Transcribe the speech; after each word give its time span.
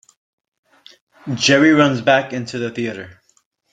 Jerry 1.35 1.73
runs 1.73 2.01
back 2.01 2.33
into 2.33 2.57
the 2.57 2.71
theater. 2.71 3.21